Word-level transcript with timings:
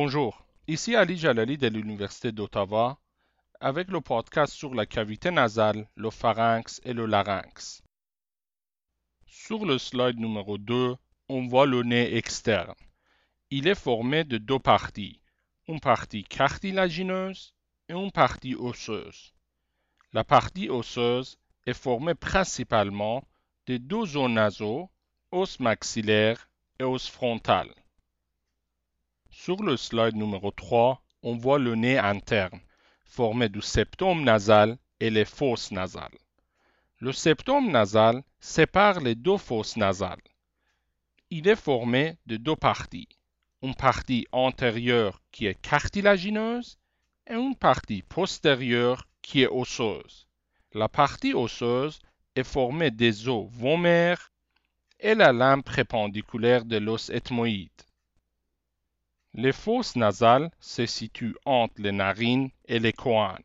Bonjour, 0.00 0.46
ici 0.68 0.94
Ali 0.94 1.16
Jalali 1.16 1.58
de 1.58 1.66
l'Université 1.66 2.30
d'Ottawa 2.30 3.00
avec 3.58 3.88
le 3.88 4.00
podcast 4.00 4.52
sur 4.52 4.72
la 4.72 4.86
cavité 4.86 5.32
nasale, 5.32 5.88
le 5.96 6.10
pharynx 6.10 6.80
et 6.84 6.92
le 6.92 7.04
larynx. 7.04 7.82
Sur 9.26 9.66
le 9.66 9.76
slide 9.76 10.20
numéro 10.20 10.56
2, 10.56 10.94
on 11.28 11.48
voit 11.48 11.66
le 11.66 11.82
nez 11.82 12.16
externe. 12.16 12.76
Il 13.50 13.66
est 13.66 13.74
formé 13.74 14.22
de 14.22 14.38
deux 14.38 14.60
parties, 14.60 15.20
une 15.66 15.80
partie 15.80 16.22
cartilagineuse 16.22 17.52
et 17.88 17.94
une 17.94 18.12
partie 18.12 18.54
osseuse. 18.54 19.34
La 20.12 20.22
partie 20.22 20.68
osseuse 20.68 21.40
est 21.66 21.74
formée 21.74 22.14
principalement 22.14 23.24
de 23.66 23.78
deux 23.78 24.06
zones 24.06 24.34
nasaux, 24.34 24.90
os 25.32 25.58
maxillaire 25.58 26.48
et 26.78 26.84
os 26.84 27.08
frontal. 27.08 27.68
Sur 29.40 29.62
le 29.62 29.76
slide 29.76 30.16
numéro 30.16 30.50
3, 30.50 31.00
on 31.22 31.36
voit 31.36 31.60
le 31.60 31.76
nez 31.76 31.96
interne, 31.96 32.58
formé 33.04 33.48
du 33.48 33.62
septum 33.62 34.24
nasal 34.24 34.76
et 34.98 35.10
les 35.10 35.24
fosses 35.24 35.70
nasales. 35.70 36.18
Le 36.98 37.12
septum 37.12 37.70
nasal 37.70 38.24
sépare 38.40 38.98
les 38.98 39.14
deux 39.14 39.36
fosses 39.36 39.76
nasales. 39.76 40.28
Il 41.30 41.46
est 41.46 41.54
formé 41.54 42.18
de 42.26 42.36
deux 42.36 42.56
parties, 42.56 43.08
une 43.62 43.76
partie 43.76 44.26
antérieure 44.32 45.22
qui 45.30 45.46
est 45.46 45.60
cartilagineuse 45.62 46.76
et 47.28 47.34
une 47.34 47.54
partie 47.54 48.02
postérieure 48.02 49.06
qui 49.22 49.42
est 49.42 49.46
osseuse. 49.62 50.26
La 50.72 50.88
partie 50.88 51.32
osseuse 51.32 52.00
est 52.34 52.42
formée 52.42 52.90
des 52.90 53.28
os 53.28 53.48
vomaires 53.52 54.32
et 54.98 55.14
la 55.14 55.32
lame 55.32 55.62
prépendiculaire 55.62 56.64
de 56.64 56.78
l'os 56.78 57.08
ethmoïde. 57.10 57.70
Les 59.40 59.52
fosses 59.52 59.94
nasales 59.94 60.50
se 60.58 60.84
situent 60.84 61.36
entre 61.44 61.80
les 61.80 61.92
narines 61.92 62.50
et 62.66 62.80
les 62.80 62.92
coins. 62.92 63.38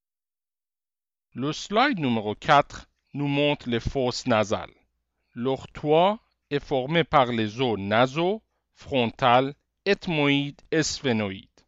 Le 1.35 1.53
slide 1.53 1.99
numéro 1.99 2.33
4 2.33 2.89
nous 3.13 3.27
montre 3.27 3.69
les 3.69 3.79
fosses 3.79 4.25
nasales. 4.25 4.73
Leur 5.35 5.67
toit 5.67 6.17
est 6.49 6.65
formé 6.65 7.03
par 7.03 7.27
les 7.27 7.61
os 7.61 7.77
nasaux, 7.77 8.41
frontales, 8.73 9.53
ethmoïdes 9.85 10.63
et 10.71 10.81
sphénoïdes. 10.81 11.61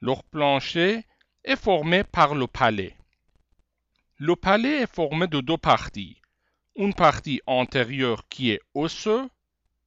Leur 0.00 0.24
plancher 0.24 1.06
est 1.44 1.54
formé 1.54 2.02
par 2.02 2.34
le 2.34 2.48
palais. 2.48 2.96
Le 4.16 4.34
palais 4.34 4.82
est 4.82 4.92
formé 4.92 5.28
de 5.28 5.40
deux 5.40 5.56
parties. 5.56 6.20
Une 6.74 6.94
partie 6.94 7.40
antérieure 7.46 8.26
qui 8.28 8.50
est 8.50 8.60
osseuse 8.74 9.28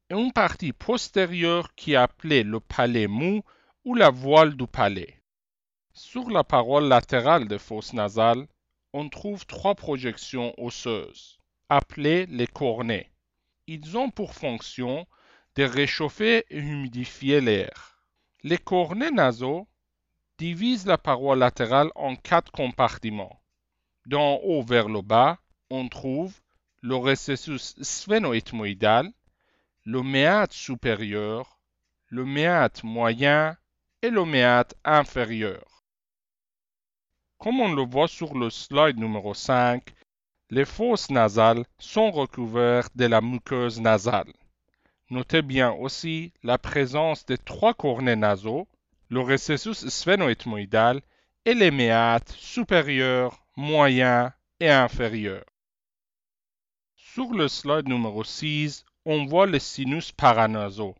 une 0.09 0.31
partie 0.31 0.71
postérieure 0.71 1.75
qui 1.75 1.93
est 1.93 1.97
appelée 1.97 2.43
le 2.43 2.61
palais 2.61 3.07
mou 3.07 3.43
ou 3.83 3.93
la 3.93 4.09
voile 4.09 4.55
du 4.55 4.65
palais. 4.65 5.21
Sur 5.91 6.29
la 6.29 6.45
paroi 6.45 6.79
latérale 6.79 7.47
des 7.47 7.59
fosses 7.59 7.91
nasales, 7.91 8.47
on 8.93 9.09
trouve 9.09 9.45
trois 9.45 9.75
projections 9.75 10.53
osseuses, 10.57 11.39
appelées 11.67 12.25
les 12.27 12.47
cornets. 12.47 13.11
Ils 13.67 13.97
ont 13.97 14.09
pour 14.09 14.33
fonction 14.33 15.05
de 15.55 15.63
réchauffer 15.63 16.45
et 16.49 16.57
humidifier 16.57 17.41
l'air. 17.41 18.01
Les 18.43 18.57
cornets 18.57 19.11
nasaux 19.11 19.67
divisent 20.37 20.85
la 20.85 20.97
paroi 20.97 21.35
latérale 21.35 21.91
en 21.95 22.15
quatre 22.15 22.51
compartiments. 22.51 23.41
D'en 24.05 24.35
haut 24.37 24.63
vers 24.63 24.87
le 24.87 25.01
bas, 25.01 25.39
on 25.69 25.89
trouve 25.89 26.39
le 26.81 26.95
recessus 26.95 27.75
sphénoethmoïdal, 27.81 29.11
le 29.89 30.03
méate 30.03 30.51
supérieur, 30.51 31.61
le 32.07 32.25
méate 32.25 32.83
moyen 32.83 33.55
et 34.01 34.09
le 34.09 34.25
méate 34.25 34.75
inférieur. 34.83 35.85
Comme 37.37 37.61
on 37.61 37.73
le 37.73 37.83
voit 37.83 38.09
sur 38.09 38.37
le 38.37 38.49
slide 38.49 38.97
numéro 38.97 39.33
5, 39.33 39.81
les 40.49 40.65
fosses 40.65 41.09
nasales 41.09 41.63
sont 41.79 42.11
recouvertes 42.11 42.97
de 42.97 43.05
la 43.05 43.21
muqueuse 43.21 43.79
nasale. 43.79 44.33
Notez 45.09 45.41
bien 45.41 45.71
aussi 45.71 46.33
la 46.43 46.57
présence 46.57 47.25
des 47.25 47.37
trois 47.37 47.73
cornets 47.73 48.17
nasaux, 48.17 48.67
le 49.09 49.21
recessus 49.21 49.87
sphénoethmoïdal 49.89 51.01
et 51.45 51.53
les 51.53 51.71
méates 51.71 52.33
supérieurs, 52.33 53.39
moyens 53.55 54.31
et 54.59 54.69
inférieurs. 54.69 55.45
Sur 56.97 57.33
le 57.33 57.47
slide 57.47 57.87
numéro 57.87 58.25
6, 58.25 58.83
on 59.09 59.25
voit 59.25 59.47
les 59.47 59.61
sinus 59.61 60.11
paranasaux, 60.11 60.93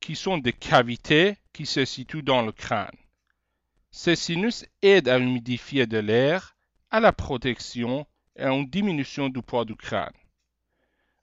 qui 0.00 0.16
sont 0.16 0.38
des 0.38 0.54
cavités 0.54 1.36
qui 1.52 1.66
se 1.66 1.84
situent 1.84 2.22
dans 2.22 2.40
le 2.40 2.50
crâne. 2.50 2.96
Ces 3.90 4.16
sinus 4.16 4.64
aident 4.80 5.08
à 5.08 5.18
humidifier 5.18 5.86
de 5.86 5.98
l'air, 5.98 6.56
à 6.90 6.98
la 6.98 7.12
protection 7.12 8.06
et 8.36 8.44
à 8.44 8.52
une 8.52 8.66
diminution 8.66 9.28
du 9.28 9.42
poids 9.42 9.66
du 9.66 9.76
crâne. 9.76 10.14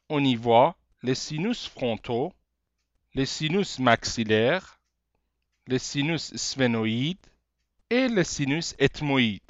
On 0.08 0.24
y 0.24 0.36
voit 0.36 0.78
les 1.02 1.16
sinus 1.16 1.68
frontaux, 1.68 2.32
les 3.16 3.26
sinus 3.26 3.80
maxillaires, 3.80 4.80
les 5.66 5.80
sinus 5.80 6.36
sphénoïdes 6.36 7.26
et 7.90 8.08
les 8.08 8.24
sinus 8.24 8.76
ethmoïdes. 8.78 9.42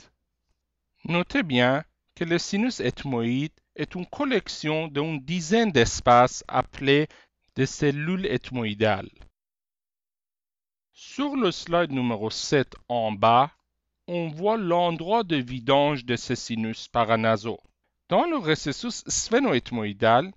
Notez 1.04 1.44
bien 1.44 1.84
que 2.16 2.24
le 2.24 2.40
sinus 2.40 2.80
ethmoïde 2.80 3.52
est 3.76 3.96
une 3.96 4.06
collection 4.06 4.88
d'une 4.88 5.20
dizaine 5.20 5.72
d'espaces 5.72 6.44
appelés 6.48 7.08
des 7.56 7.66
cellules 7.66 8.26
ethmoïdales. 8.26 9.10
Sur 10.92 11.36
le 11.36 11.52
slide 11.52 11.92
numéro 11.92 12.30
7 12.30 12.76
en 12.88 13.12
bas, 13.12 13.52
on 14.08 14.30
voit 14.30 14.58
l'endroit 14.58 15.24
de 15.24 15.38
vidange 15.38 16.06
de 16.06 16.16
ces 16.16 16.36
sinus 16.36 16.88
paranasaux. 16.88 17.60
Dans 18.10 18.26
le 18.26 18.38
recessus 18.38 19.04
sphénoethmoïdal, 19.08 20.32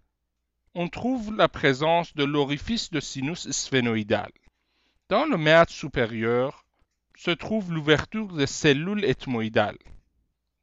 on 0.74 0.88
trouve 0.88 1.34
la 1.34 1.48
présence 1.48 2.14
de 2.14 2.24
l'orifice 2.24 2.90
de 2.90 3.00
sinus 3.00 3.50
sphénoïdal. 3.50 4.30
Dans 5.08 5.26
le 5.26 5.36
méate 5.36 5.70
supérieur 5.70 6.64
se 7.16 7.30
trouve 7.30 7.72
l'ouverture 7.72 8.28
des 8.28 8.46
cellules 8.46 9.04
ethmoïdales. 9.04 9.78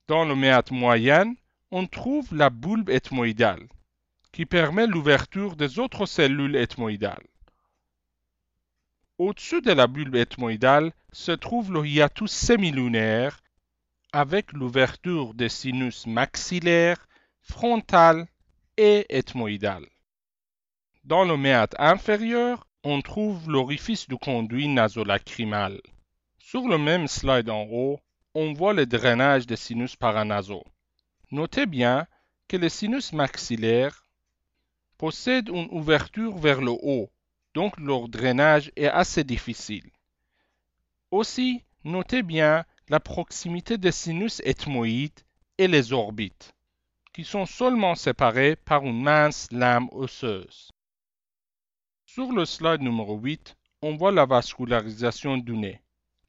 Dans 0.07 0.25
le 0.25 0.35
méate 0.35 0.71
moyen, 0.71 1.33
on 1.75 1.87
trouve 1.87 2.35
la 2.35 2.51
bulbe 2.51 2.91
ethmoïdale, 2.91 3.67
qui 4.31 4.45
permet 4.45 4.85
l'ouverture 4.85 5.55
des 5.55 5.79
autres 5.79 6.05
cellules 6.05 6.55
ethmoïdales. 6.55 7.25
Au-dessus 9.17 9.61
de 9.61 9.71
la 9.71 9.87
bulbe 9.87 10.13
ethmoïdale 10.13 10.93
se 11.11 11.31
trouve 11.31 11.73
le 11.73 11.83
hiatus 11.83 12.31
semilunaire 12.31 13.39
avec 14.11 14.53
l'ouverture 14.53 15.33
des 15.33 15.49
sinus 15.49 16.05
maxillaires, 16.05 17.07
frontal 17.41 18.27
et 18.77 19.07
ethmoïdal. 19.09 19.83
Dans 21.03 21.25
le 21.25 21.37
méate 21.37 21.73
inférieur, 21.79 22.67
on 22.83 23.01
trouve 23.01 23.49
l'orifice 23.49 24.07
du 24.07 24.17
conduit 24.17 24.67
nasolacrymal. 24.67 25.81
Sur 26.37 26.67
le 26.67 26.77
même 26.77 27.07
slide 27.07 27.49
en 27.49 27.63
haut, 27.63 27.99
on 28.35 28.53
voit 28.53 28.73
le 28.73 28.85
drainage 28.85 29.47
des 29.47 29.55
sinus 29.55 29.95
paranasaux. 29.95 30.65
Notez 31.33 31.65
bien 31.65 32.05
que 32.47 32.57
les 32.57 32.69
sinus 32.69 33.11
maxillaires 33.11 34.05
possèdent 34.99 35.49
une 35.49 35.67
ouverture 35.71 36.37
vers 36.37 36.61
le 36.61 36.69
haut, 36.69 37.09
donc 37.55 37.75
leur 37.79 38.07
drainage 38.07 38.71
est 38.75 38.85
assez 38.85 39.23
difficile. 39.23 39.89
Aussi, 41.09 41.63
notez 41.85 42.21
bien 42.21 42.65
la 42.87 42.99
proximité 42.99 43.79
des 43.79 43.91
sinus 43.91 44.43
ethmoïdes 44.45 45.21
et 45.57 45.67
les 45.67 45.91
orbites, 45.91 46.53
qui 47.13 47.23
sont 47.23 47.47
seulement 47.47 47.95
séparés 47.95 48.55
par 48.55 48.83
une 48.83 49.01
mince 49.01 49.47
lame 49.51 49.89
osseuse. 49.91 50.69
Sur 52.05 52.31
le 52.31 52.45
slide 52.45 52.81
numéro 52.81 53.17
8, 53.17 53.57
on 53.81 53.95
voit 53.95 54.11
la 54.11 54.27
vascularisation 54.27 55.39
du 55.39 55.57
nez. 55.57 55.81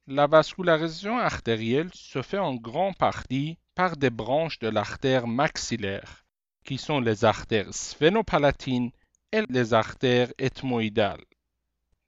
La 0.06 0.26
vascularisation 0.26 1.18
artérielle 1.18 1.90
se 1.92 2.22
fait 2.22 2.38
en 2.38 2.54
grande 2.54 2.96
partie 2.96 3.58
par 3.74 3.96
des 3.96 4.10
branches 4.10 4.58
de 4.58 4.68
l'artère 4.68 5.26
maxillaire, 5.26 6.24
qui 6.64 6.78
sont 6.78 7.00
les 7.00 7.24
artères 7.24 7.72
sphénopalatines 7.74 8.90
et 9.32 9.42
les 9.48 9.74
artères 9.74 10.32
ethmoïdales. 10.38 11.24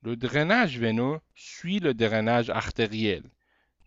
Le 0.02 0.16
drainage 0.16 0.78
veineux 0.78 1.18
suit 1.34 1.80
le 1.80 1.92
drainage 1.92 2.50
artériel. 2.50 3.24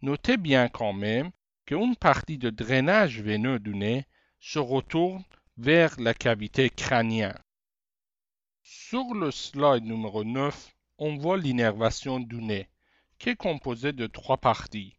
Notez 0.02 0.38
bien 0.38 0.68
quand 0.68 0.94
même 0.94 1.32
qu'une 1.66 1.96
partie 1.96 2.38
de 2.38 2.50
drainage 2.50 3.22
veineux 3.22 3.60
du 3.60 3.76
nez 3.76 4.06
se 4.40 4.60
retourne 4.60 5.24
vers 5.58 6.00
la 6.00 6.14
cavité 6.14 6.70
crânienne. 6.70 7.38
Sur 8.64 9.14
le 9.14 9.32
slide 9.32 9.84
numéro 9.84 10.24
9, 10.24 10.76
on 10.98 11.18
voit 11.18 11.38
l'innervation 11.38 12.20
du 12.20 12.42
nez, 12.42 12.68
qui 13.18 13.30
est 13.30 13.36
composée 13.36 13.94
de 13.94 14.08
trois 14.08 14.38
parties. 14.38 14.98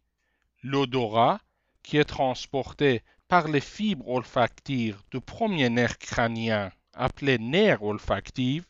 L'odorat, 0.63 1.39
qui 1.83 1.97
est 1.97 2.05
transporté 2.05 3.03
par 3.27 3.47
les 3.47 3.61
fibres 3.61 4.07
olfactives 4.07 5.01
du 5.11 5.21
premier 5.21 5.69
nerf 5.69 5.97
crânien 5.97 6.71
appelé 6.93 7.37
nerf 7.37 7.81
olfactif, 7.81 8.63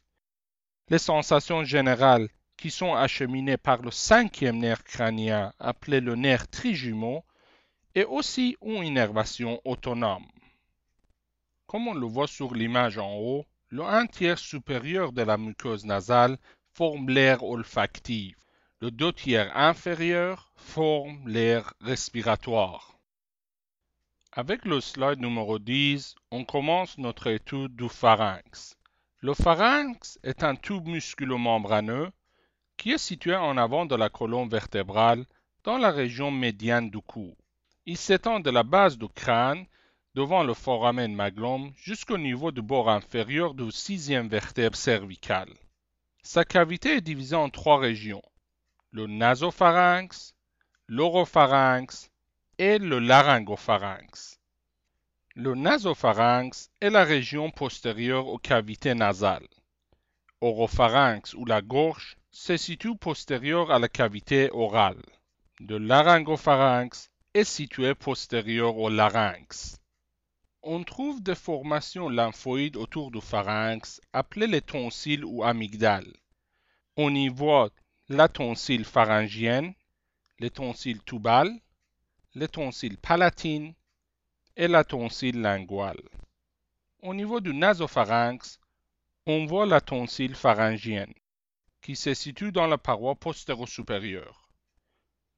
les 0.90 1.00
sensations 1.00 1.64
générales 1.64 2.30
qui 2.58 2.70
sont 2.70 2.94
acheminés 2.94 3.58
par 3.58 3.82
le 3.82 3.92
cinquième 3.92 4.60
nerf 4.60 4.84
crânien 4.84 5.54
appelé 5.60 6.00
le 6.00 6.16
nerf 6.16 6.48
trijumeau 6.48 7.24
et 7.96 8.06
aussi 8.06 8.58
une 8.62 8.84
innervation 8.84 9.60
autonome. 9.66 10.28
Comme 11.66 11.88
on 11.88 11.94
le 11.94 12.06
voit 12.06 12.28
sur 12.28 12.54
l'image 12.54 12.98
en 12.98 13.16
haut, 13.16 13.46
le 13.70 13.84
un 13.84 14.06
tiers 14.06 14.38
supérieur 14.38 15.12
de 15.12 15.22
la 15.22 15.38
muqueuse 15.38 15.86
nasale 15.86 16.38
forme 16.74 17.10
l'air 17.10 17.44
olfactif. 17.44 18.36
Le 18.80 18.92
deux 18.92 19.14
tiers 19.14 19.56
inférieur 19.56 20.52
forme 20.56 21.28
l'air 21.28 21.74
respiratoire. 21.82 23.00
Avec 24.34 24.64
le 24.64 24.80
slide 24.80 25.20
numéro 25.20 25.60
10, 25.60 26.16
on 26.32 26.46
commence 26.46 26.98
notre 26.98 27.28
étude 27.28 27.76
du 27.76 27.90
pharynx. 27.90 28.78
Le 29.20 29.34
pharynx 29.34 30.18
est 30.24 30.46
un 30.46 30.56
tube 30.56 30.88
musculomembraneux 30.88 32.10
qui 32.78 32.92
est 32.92 32.98
situé 32.98 33.36
en 33.36 33.58
avant 33.58 33.86
de 33.86 33.94
la 33.94 34.10
colonne 34.10 34.48
vertébrale 34.48 35.26
dans 35.66 35.78
la 35.78 35.92
région 35.92 36.32
médiane 36.32 36.90
du 36.90 37.00
cou. 37.02 37.36
Il 37.86 37.98
s'étend 37.98 38.40
de 38.40 38.50
la 38.50 38.64
base 38.64 38.98
du 38.98 39.10
crâne 39.10 39.66
devant 40.16 40.44
le 40.44 40.54
foramen 40.54 41.14
magnum 41.14 41.74
jusqu'au 41.76 42.18
niveau 42.18 42.54
du 42.54 42.62
bord 42.62 42.90
inférieur 42.90 43.54
du 43.54 43.70
sixième 43.70 44.30
vertèbre 44.30 44.78
cervicale. 44.78 45.52
Sa 46.24 46.46
cavité 46.46 46.96
est 46.96 47.02
divisée 47.02 47.36
en 47.36 47.50
trois 47.50 47.80
régions, 47.80 48.24
le 48.92 49.08
nasopharynx, 49.08 50.36
l'oropharynx 50.88 52.11
le 52.62 53.00
laryngopharynx. 53.00 54.40
Le 55.34 55.56
nasopharynx 55.56 56.70
est 56.80 56.92
la 56.92 57.04
région 57.04 57.50
postérieure 57.50 58.28
aux 58.28 58.38
cavités 58.38 58.94
nasales. 58.94 59.48
Oropharynx 60.42 61.34
ou 61.34 61.46
la 61.46 61.64
gorge 61.64 62.18
se 62.30 62.58
situe 62.58 62.96
postérieur 62.96 63.72
à 63.72 63.80
la 63.80 63.90
cavité 63.90 64.52
orale. 64.52 65.02
Le 65.60 65.80
laryngopharynx 65.80 67.10
est 67.34 67.46
situé 67.46 67.96
postérieur 67.96 68.78
au 68.78 68.90
larynx. 68.90 69.80
On 70.62 70.84
trouve 70.84 71.24
des 71.24 71.34
formations 71.34 72.10
lymphoïdes 72.10 72.78
autour 72.78 73.10
du 73.10 73.22
pharynx 73.22 74.00
appelées 74.14 74.46
les 74.46 74.62
tonsilles 74.62 75.24
ou 75.24 75.44
amygdales. 75.44 76.14
On 76.96 77.16
y 77.16 77.28
voit 77.28 77.72
la 78.08 78.28
tonsille 78.28 78.84
pharyngienne, 78.84 79.74
les 80.38 80.52
tonsilles 80.52 81.02
tubales, 81.04 81.60
les 82.34 82.48
tonsilles 82.48 82.98
palatines 82.98 83.74
et 84.56 84.68
la 84.68 84.84
tonsille 84.84 85.34
linguale. 85.34 86.02
Au 87.02 87.14
niveau 87.14 87.40
du 87.40 87.54
nasopharynx, 87.54 88.60
on 89.26 89.46
voit 89.46 89.66
la 89.66 89.82
tonsille 89.82 90.34
pharyngienne 90.34 91.14
qui 91.82 91.96
se 91.96 92.14
situe 92.14 92.52
dans 92.52 92.68
la 92.68 92.78
paroi 92.78 93.16
postéro-supérieure. 93.16 94.50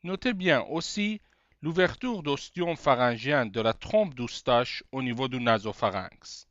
Notez 0.03 0.33
bien 0.33 0.61
aussi 0.63 1.21
l'ouverture 1.61 2.21
d'ostium 2.21 2.75
pharyngien 2.75 3.45
de 3.45 3.61
la 3.61 3.73
trompe 3.73 4.13
d'Oustache 4.13 4.83
au 4.91 5.01
niveau 5.01 5.27
du 5.27 5.39
nasopharynx. 5.39 6.47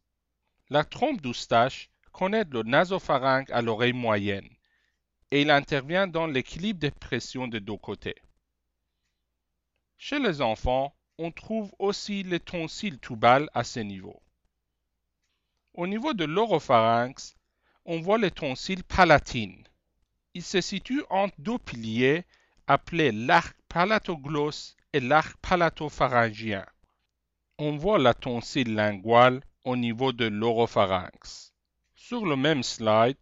La 0.71 0.85
trompe 0.85 1.21
d'Oustache 1.21 1.91
connecte 2.13 2.55
le 2.55 2.63
nasopharynx 2.63 3.53
à 3.53 3.61
l'oreille 3.63 3.93
moyenne 3.93 4.49
et 5.31 5.43
il 5.43 5.51
intervient 5.51 6.07
dans 6.07 6.27
l'équilibre 6.27 6.81
des 6.81 6.91
pressions 6.91 7.47
des 7.47 7.61
deux 7.61 7.77
côtés. 7.77 8.17
Chez 10.05 10.19
les 10.19 10.41
enfants, 10.43 10.93
on 11.17 11.31
trouve 11.31 11.73
aussi 11.79 12.25
les 12.25 12.41
tonsilles 12.41 12.99
tubales 12.99 13.49
à 13.55 13.63
ce 13.63 13.79
niveau. 13.79 14.21
Au 15.75 15.87
niveau 15.87 16.13
de 16.13 16.25
l'oropharynx, 16.25 17.37
on 17.85 18.01
voit 18.01 18.19
les 18.19 18.33
tonsilles 18.33 18.83
palatines 18.83 19.63
il 20.35 20.43
se 20.43 20.61
situe 20.61 21.05
entre 21.09 21.37
deux 21.39 21.59
piliers 21.59 22.25
appelés 22.67 23.13
l'arc 23.13 23.57
palatogloss 23.69 24.77
et 24.93 24.99
l'arc 24.99 25.37
palatopharyngien. 25.41 26.67
On 27.59 27.77
voit 27.77 28.01
la 28.01 28.13
tonsille 28.13 28.65
linguale 28.65 29.41
au 29.65 29.77
niveau 29.77 30.13
de 30.13 30.25
l'oropharynx. 30.25 31.53
Sur 31.95 32.27
le 32.27 32.35
même 32.35 32.65
slide, 32.65 33.19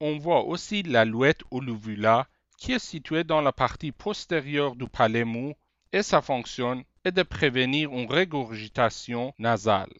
on 0.00 0.16
voit 0.16 0.44
aussi 0.44 0.82
l'alouette 0.82 1.42
ou 1.50 1.60
l'uvula 1.60 2.26
qui 2.56 2.72
est 2.72 2.78
située 2.78 3.24
dans 3.24 3.42
la 3.42 3.52
partie 3.52 3.92
postérieure 3.92 4.76
du 4.76 4.86
palais 4.86 5.24
mou 5.24 5.52
et 5.92 6.02
sa 6.02 6.22
fonction 6.22 6.84
est 7.04 7.12
de 7.12 7.22
prévenir 7.22 7.92
une 7.92 8.10
régurgitation 8.10 9.34
nasale. 9.38 9.92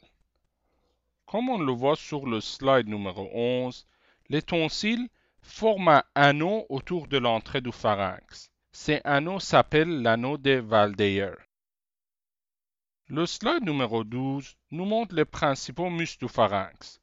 Comme 1.27 1.49
on 1.49 1.59
le 1.59 1.73
voit 1.73 1.97
sur 1.97 2.27
le 2.27 2.41
slide 2.41 2.89
numéro 2.89 3.29
11, 3.33 3.87
les 4.29 4.43
tonsilles 4.43 5.09
forme 5.41 5.89
un 5.89 6.03
anneau 6.15 6.67
autour 6.69 7.09
de 7.09 7.19
l'entrée 7.19 7.61
du 7.61 7.73
pharynx. 7.73 8.50
Cet 8.73 9.05
anneau 9.05 9.39
s'appelle 9.39 10.03
l'anneau 10.03 10.39
de 10.39 10.53
Valdeyer. 10.53 11.35
Le 13.09 13.27
slide 13.27 13.65
numéro 13.65 14.05
12 14.05 14.56
nous 14.71 14.85
montre 14.87 15.15
les 15.15 15.27
principaux 15.27 15.91
muscles 15.91 16.27
du 16.27 16.33
pharynx. 16.33 17.00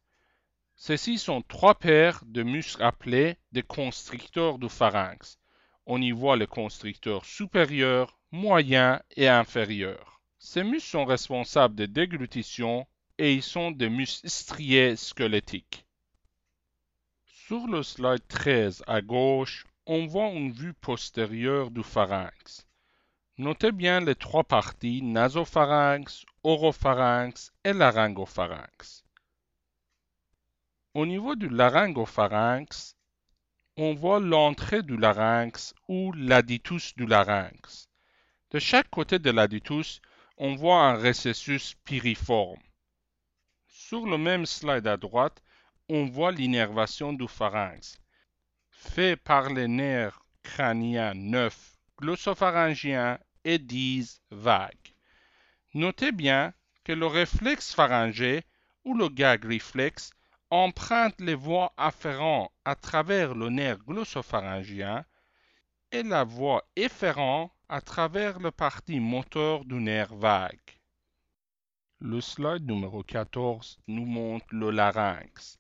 Ceux-ci 0.76 1.18
sont 1.18 1.42
trois 1.42 1.76
paires 1.76 2.24
de 2.26 2.42
muscles 2.42 2.82
appelés 2.82 3.38
des 3.52 3.62
constricteurs 3.64 4.58
du 4.58 4.70
pharynx. 4.70 5.38
On 5.86 6.02
y 6.02 6.12
voit 6.12 6.38
les 6.38 6.48
constricteurs 6.48 7.26
supérieurs, 7.26 8.19
moyens 8.32 9.00
et 9.16 9.28
inférieurs. 9.28 10.22
Ces 10.38 10.64
muscles 10.64 10.92
sont 10.92 11.06
responsables 11.06 11.76
de 11.76 11.86
déglutition 11.86 12.88
et 13.18 13.34
ils 13.34 13.44
sont 13.44 13.72
des 13.72 13.90
muscles 13.90 14.30
striés 14.30 14.96
squelettiques. 14.96 15.86
Sur 17.26 17.68
le 17.68 17.82
slide 17.82 18.28
13 18.28 18.84
à 18.86 19.02
gauche, 19.02 19.66
on 19.88 20.06
voit 20.06 20.30
une 20.30 20.52
vue 20.52 20.74
postérieure 20.74 21.72
du 21.72 21.82
pharynx. 21.82 22.68
Notez 23.40 23.72
bien 23.72 24.02
les 24.02 24.16
trois 24.16 24.44
parties 24.44 25.02
nasopharynx, 25.02 26.26
oropharynx 26.44 27.52
et 27.64 27.74
laryngopharynx. 27.74 29.04
Au 30.94 31.06
niveau 31.06 31.36
du 31.36 31.50
laryngopharynx, 31.50 32.96
on 33.78 33.96
voit 33.96 34.20
l'entrée 34.20 34.84
du 34.84 34.98
larynx 34.98 35.74
ou 35.88 36.12
l'aditus 36.14 36.96
du 36.96 37.06
larynx. 37.06 37.89
De 38.52 38.58
chaque 38.58 38.90
côté 38.90 39.20
de 39.20 39.30
l'aditus, 39.30 40.02
on 40.38 40.56
voit 40.56 40.82
un 40.82 40.96
récessus 40.96 41.76
piriforme. 41.84 42.60
Sur 43.68 44.08
le 44.08 44.18
même 44.18 44.48
slide 44.48 44.88
à 44.88 44.98
droite, 44.98 45.44
on 45.88 46.06
voit 46.06 46.32
l'innervation 46.32 47.14
du 47.14 47.28
pharynx, 47.28 48.02
fait 48.72 49.16
par 49.16 49.54
les 49.54 49.68
nerfs 49.68 50.20
crâniens 50.42 51.14
9, 51.14 51.78
glossopharyngiens 52.00 53.20
et 53.44 53.60
10 53.60 54.20
vagues. 54.32 54.96
Notez 55.76 56.12
bien 56.12 56.52
que 56.84 56.94
le 56.94 57.06
réflexe 57.06 57.76
pharyngé 57.76 58.42
ou 58.84 58.98
le 58.98 59.10
gag 59.10 59.46
réflexe 59.46 60.10
emprunte 60.50 61.22
les 61.22 61.36
voies 61.36 61.72
afférentes 61.78 62.52
à 62.66 62.74
travers 62.74 63.36
le 63.36 63.50
nerf 63.52 63.78
glossopharyngien 63.78 65.06
et 65.92 66.02
la 66.02 66.24
voie 66.24 66.68
efférente 66.76 67.52
à 67.72 67.82
travers 67.82 68.40
le 68.40 68.50
parti 68.50 69.00
moteur 69.00 69.64
du 69.64 69.76
nerf 69.76 70.16
vague. 70.16 70.58
Le 72.00 72.20
slide 72.20 72.66
numéro 72.66 73.04
14 73.04 73.78
nous 73.88 74.06
montre 74.06 74.48
le 74.50 74.72
larynx. 74.72 75.60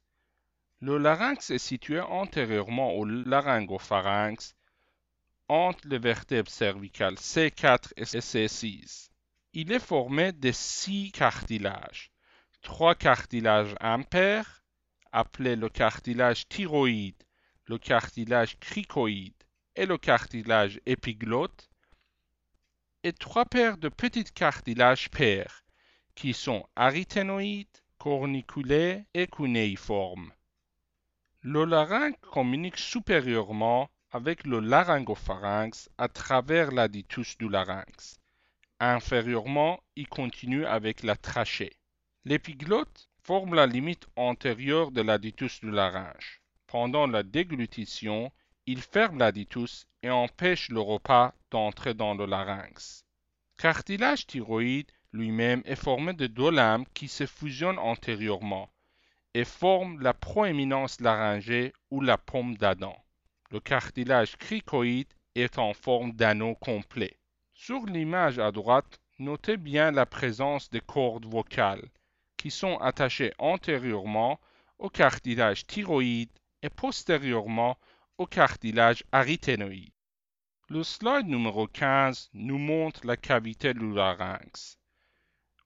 Le 0.81 0.97
larynx 0.97 1.51
est 1.51 1.59
situé 1.59 1.99
antérieurement 1.99 2.93
au 2.93 3.05
laryngopharynx, 3.05 4.55
entre 5.49 5.87
les 5.87 5.99
vertèbres 5.99 6.49
cervicales 6.49 7.13
C4 7.13 7.93
et 7.95 8.05
C6. 8.05 9.11
Il 9.53 9.71
est 9.71 9.77
formé 9.77 10.31
de 10.31 10.51
six 10.51 11.11
cartilages. 11.11 12.09
Trois 12.63 12.95
cartilages 12.95 13.75
impairs, 13.81 14.63
appelés 15.11 15.55
le 15.55 15.69
cartilage 15.69 16.47
thyroïde, 16.47 17.21
le 17.67 17.77
cartilage 17.77 18.57
cricoïde 18.59 19.43
et 19.75 19.85
le 19.85 19.99
cartilage 19.99 20.81
épiglotte, 20.87 21.68
et 23.03 23.13
trois 23.13 23.45
paires 23.45 23.77
de 23.77 23.89
petits 23.89 24.25
cartilages 24.25 25.09
pairs, 25.09 25.63
qui 26.15 26.33
sont 26.33 26.65
arythénoïdes, 26.75 27.67
corniculés 27.97 29.05
et 29.13 29.27
cunéiformes. 29.27 30.31
Le 31.41 31.63
larynx 31.63 32.17
communique 32.31 32.77
supérieurement 32.77 33.89
avec 34.11 34.45
le 34.45 34.59
laryngopharynx 34.59 35.89
à 35.97 36.07
travers 36.09 36.71
l'aditus 36.71 37.37
du 37.37 37.47
larynx. 37.47 38.19
Inférieurement, 38.79 39.81
il 39.95 40.07
continue 40.07 40.65
avec 40.65 41.03
la 41.03 41.15
trachée. 41.15 41.73
L'épiglotte 42.25 43.09
forme 43.23 43.55
la 43.55 43.67
limite 43.67 44.07
antérieure 44.15 44.91
de 44.91 45.01
l'aditus 45.01 45.61
du 45.61 45.71
larynx. 45.71 46.41
Pendant 46.67 47.07
la 47.07 47.23
déglutition, 47.23 48.31
il 48.71 48.81
ferme 48.83 49.17
l'aditus 49.17 49.87
et 50.03 50.11
empêche 50.11 50.69
le 50.69 50.79
repas 50.79 51.33
d'entrer 51.49 51.95
dans 51.95 52.13
le 52.13 52.27
larynx. 52.27 53.03
Cartilage 53.57 54.27
thyroïde 54.27 54.91
lui-même 55.11 55.63
est 55.65 55.75
formé 55.75 56.13
de 56.13 56.27
deux 56.27 56.51
lames 56.51 56.85
qui 56.93 57.07
se 57.07 57.25
fusionnent 57.25 57.79
antérieurement 57.79 58.69
et 59.33 59.43
forme 59.43 59.99
la 60.01 60.13
proéminence 60.13 61.01
laryngée 61.01 61.73
ou 61.89 61.99
la 62.01 62.19
pomme 62.19 62.57
d'Adam. 62.57 62.95
Le 63.49 63.59
cartilage 63.59 64.37
cricoïde 64.37 65.11
est 65.33 65.57
en 65.57 65.73
forme 65.73 66.11
d'anneau 66.11 66.53
complet. 66.53 67.17
Sur 67.55 67.87
l'image 67.87 68.37
à 68.37 68.51
droite, 68.51 68.99
notez 69.17 69.57
bien 69.57 69.89
la 69.89 70.05
présence 70.05 70.69
des 70.69 70.81
cordes 70.81 71.25
vocales 71.25 71.89
qui 72.37 72.51
sont 72.51 72.77
attachées 72.77 73.33
antérieurement 73.39 74.39
au 74.77 74.89
cartilage 74.89 75.65
thyroïde 75.65 76.29
et 76.61 76.69
postérieurement 76.69 77.75
cartilage 78.25 79.03
aryténoïde. 79.11 79.93
Le 80.69 80.83
slide 80.83 81.27
numéro 81.27 81.67
15 81.67 82.29
nous 82.33 82.57
montre 82.57 83.05
la 83.05 83.17
cavité 83.17 83.73
du 83.73 83.91
larynx. 83.93 84.77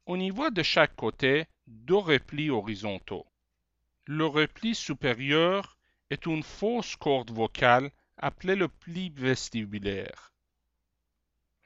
Au 0.05 0.17
niveau 0.17 0.50
de 0.50 0.63
chaque 0.63 0.95
côté, 0.95 1.45
deux 1.67 1.98
replis 1.98 2.50
horizontaux. 2.50 3.25
Le 4.05 4.25
repli 4.25 4.75
supérieur 4.75 5.77
est 6.10 6.25
une 6.25 6.43
fausse 6.43 6.95
corde 6.95 7.31
vocale 7.31 7.91
appelée 8.17 8.55
le 8.55 8.67
pli 8.67 9.10
vestibulaire. 9.10 10.33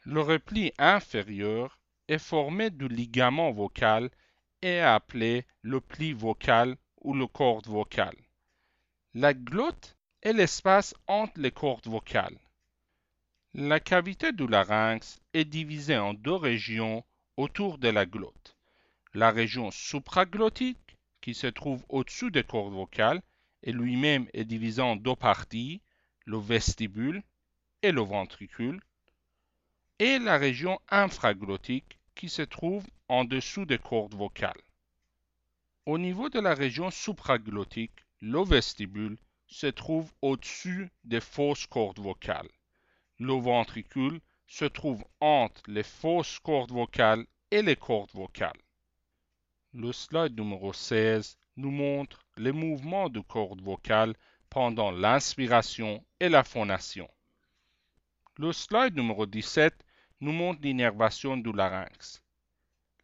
Le 0.06 0.22
repli 0.22 0.72
inférieur 0.78 1.80
est 2.08 2.20
formé 2.20 2.70
du 2.70 2.88
ligament 2.88 3.52
vocal 3.52 4.10
et 4.62 4.80
appelé 4.80 5.46
le 5.62 5.82
pli 5.82 6.14
vocal 6.14 6.78
ou 7.02 7.14
le 7.14 7.28
corde 7.28 7.68
vocale. 7.68 8.16
La 9.14 9.34
glotte 9.34 9.97
l'espace 10.34 10.94
entre 11.08 11.40
les 11.40 11.52
cordes 11.52 11.88
vocales. 11.88 12.38
La 13.54 13.80
cavité 13.80 14.32
du 14.32 14.48
larynx 14.48 15.20
est 15.34 15.46
divisée 15.46 15.98
en 15.98 16.14
deux 16.14 16.36
régions 16.36 17.04
autour 17.38 17.78
de 17.78 17.88
la 17.88 18.06
glotte. 18.06 18.56
La 19.14 19.32
région 19.32 19.72
supraglottique, 19.72 20.98
qui 21.22 21.34
se 21.34 21.48
trouve 21.48 21.84
au-dessus 21.90 22.32
des 22.32 22.44
cordes 22.44 22.74
vocales, 22.74 23.22
et 23.64 23.72
lui-même 23.72 24.28
est 24.34 24.46
divisé 24.46 24.82
en 24.82 24.96
deux 24.96 25.16
parties, 25.16 25.82
le 26.26 26.38
vestibule 26.38 27.24
et 27.82 27.92
le 27.92 28.02
ventricule, 28.02 28.82
et 30.00 30.20
la 30.20 30.38
région 30.38 30.80
infraglottique 30.90 31.98
qui 32.16 32.30
se 32.30 32.42
trouve 32.42 32.86
en 33.08 33.26
dessous 33.26 33.66
des 33.66 33.80
cordes 33.80 34.14
vocales. 34.14 34.62
Au 35.86 35.98
niveau 35.98 36.30
de 36.30 36.40
la 36.40 36.54
région 36.54 36.92
supraglottique, 36.92 38.06
le 38.22 38.44
vestibule 38.44 39.18
se 39.48 39.68
trouve 39.68 40.12
au-dessus 40.22 40.90
des 41.04 41.22
fausses 41.22 41.66
cordes 41.66 42.00
vocales. 42.00 42.50
Le 43.20 43.34
ventricule 43.34 44.20
se 44.48 44.66
trouve 44.66 45.04
entre 45.20 45.62
les 45.68 45.84
fausses 45.84 46.40
cordes 46.40 46.72
vocales 46.72 47.26
et 47.52 47.62
les 47.62 47.76
cordes 47.76 48.12
vocales. 48.14 48.62
Le 49.74 49.92
slide 49.92 50.38
numéro 50.38 50.74
16 50.74 51.38
nous 51.58 51.72
montre 51.72 52.26
les 52.38 52.52
mouvements 52.52 53.10
de 53.10 53.20
cordes 53.20 53.62
vocales 53.62 54.16
pendant 54.50 54.92
l'inspiration 54.92 56.04
et 56.20 56.30
la 56.30 56.44
phonation. 56.44 57.10
Le 58.38 58.54
slide 58.54 58.96
numéro 58.96 59.26
17 59.26 59.74
nous 60.22 60.32
montre 60.32 60.62
l'innervation 60.62 61.38
du 61.38 61.52
larynx. 61.52 62.22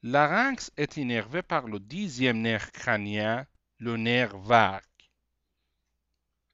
Larynx 0.03 0.71
est 0.77 0.97
innervé 0.97 1.41
par 1.41 1.67
le 1.67 1.79
dixième 1.79 2.41
nerf 2.41 2.71
crânien, 2.71 3.45
le 3.79 3.97
nerf 3.97 4.37
vague. 4.37 4.83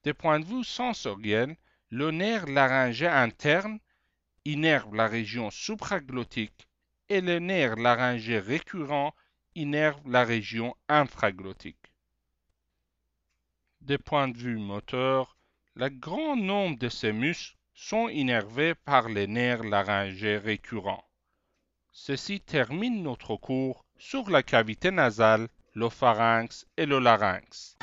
Des 0.04 0.14
points 0.14 0.40
de 0.40 0.46
vue 0.46 0.64
sensoriels, 0.64 1.58
le 1.90 2.12
nerf 2.12 2.46
laryngé 2.46 3.08
interne 3.08 3.80
innerve 4.46 4.96
la 4.96 5.08
région 5.08 5.52
supraglottique 5.52 6.68
et 7.10 7.22
le 7.22 7.40
nerf 7.40 7.76
laryngé 7.76 8.40
récurrent 8.40 9.14
innerve 9.56 10.02
la 10.06 10.24
région 10.24 10.76
infraglottique. 10.88 11.92
Des 13.82 13.98
points 13.98 14.28
de 14.28 14.38
vue 14.38 14.58
moteurs, 14.58 15.38
le 15.74 15.90
grand 15.90 16.36
nombre 16.36 16.78
de 16.78 16.90
ces 16.90 17.12
muscles 17.12 17.58
sont 17.74 18.10
innervés 18.10 18.76
par 18.76 19.10
les 19.10 19.28
nerfs 19.28 19.64
laryngés 19.64 20.38
récurrents. 20.38 21.06
Ceci 21.92 22.40
termine 22.40 23.04
notre 23.04 23.36
cours 23.36 23.84
sur 23.98 24.30
la 24.30 24.44
cavité 24.44 24.92
nasale, 24.92 25.50
le 25.74 25.90
pharynx 25.90 26.66
et 26.78 26.86
le 26.86 27.00
larynx. 27.00 27.78